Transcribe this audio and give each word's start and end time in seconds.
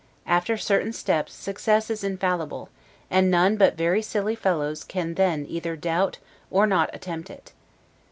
After 0.25 0.57
certain 0.57 0.93
steps 0.93 1.31
success 1.31 1.91
is 1.91 2.03
infallible; 2.03 2.69
and 3.11 3.29
none 3.29 3.55
but 3.55 3.77
very 3.77 4.01
silly 4.01 4.33
fellows 4.33 4.83
can 4.83 5.13
then 5.13 5.45
either 5.47 5.75
doubt, 5.75 6.17
or 6.49 6.65
not 6.65 6.89
attempt 6.91 7.29
it. 7.29 7.51